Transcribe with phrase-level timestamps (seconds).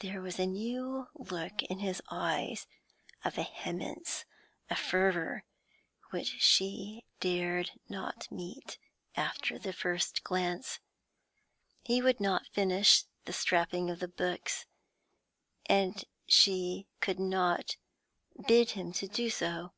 [0.00, 2.66] There was a new look in his eyes,
[3.24, 4.26] a vehemence,
[4.68, 5.46] a fervour,
[6.10, 8.76] which she dared not meet
[9.16, 10.80] after the first glance.
[11.82, 14.66] He would not finish the strapping of the books,
[15.64, 17.78] and she could not
[18.46, 19.72] bid him do so.